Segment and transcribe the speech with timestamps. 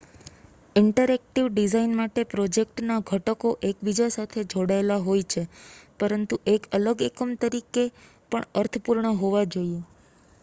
[0.75, 5.43] interactive design માટે પ્રોજેક્ટના ઘટકો એકબીજા સાથે જોડાયેલા હોય છે
[5.99, 7.83] પરંતુ એક અલગ એકમ તરીકે
[8.31, 9.79] પણ અર્થપૂર્ણ હોવા જોઈએ